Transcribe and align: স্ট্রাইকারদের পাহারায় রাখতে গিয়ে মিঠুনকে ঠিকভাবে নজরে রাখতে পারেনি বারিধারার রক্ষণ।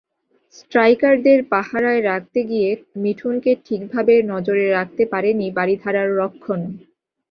স্ট্রাইকারদের 0.55 1.39
পাহারায় 1.51 2.01
রাখতে 2.03 2.39
গিয়ে 2.43 2.69
মিঠুনকে 2.95 3.51
ঠিকভাবে 3.65 4.13
নজরে 4.31 4.65
রাখতে 4.69 5.03
পারেনি 5.11 5.47
বারিধারার 5.57 6.09
রক্ষণ। 6.17 6.59